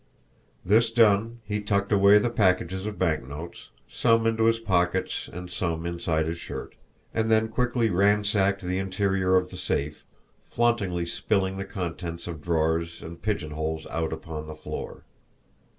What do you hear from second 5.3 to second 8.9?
and some inside his shirt; and then quickly ransacked the